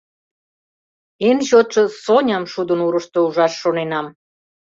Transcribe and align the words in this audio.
Эн 1.27 1.37
чотшо 1.47 1.83
Соням 2.03 2.43
шудо 2.51 2.73
нурышто 2.79 3.19
ужаш 3.27 3.53
шоненам. 3.61 4.05